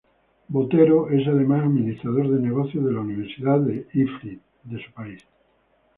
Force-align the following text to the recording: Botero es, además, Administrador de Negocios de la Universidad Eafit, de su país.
Botero 0.47 1.11
es, 1.11 1.27
además, 1.27 1.61
Administrador 1.63 2.27
de 2.31 2.39
Negocios 2.39 2.83
de 2.83 2.91
la 2.91 3.01
Universidad 3.01 3.61
Eafit, 3.93 4.41
de 4.63 4.83
su 4.83 4.91
país. 4.93 5.23